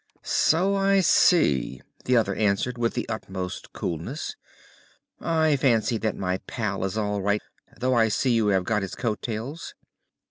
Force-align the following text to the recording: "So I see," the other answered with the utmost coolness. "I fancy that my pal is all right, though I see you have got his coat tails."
"So 0.23 0.73
I 0.73 1.01
see," 1.01 1.79
the 2.05 2.17
other 2.17 2.33
answered 2.33 2.75
with 2.75 2.95
the 2.95 3.07
utmost 3.07 3.71
coolness. 3.71 4.35
"I 5.19 5.57
fancy 5.57 5.99
that 5.99 6.17
my 6.17 6.39
pal 6.47 6.83
is 6.85 6.97
all 6.97 7.21
right, 7.21 7.39
though 7.79 7.93
I 7.93 8.07
see 8.07 8.31
you 8.33 8.47
have 8.47 8.63
got 8.63 8.81
his 8.81 8.95
coat 8.95 9.21
tails." 9.21 9.75